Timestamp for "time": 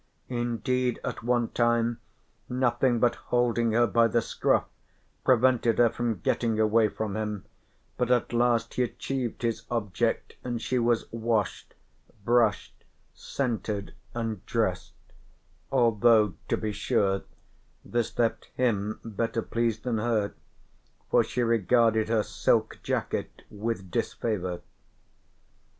1.49-1.99